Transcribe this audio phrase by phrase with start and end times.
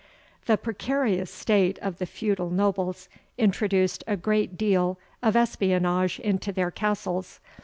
[0.47, 3.07] [The precarious state of the feudal nobles
[3.37, 7.39] introduced a great deal of espionage into their castles.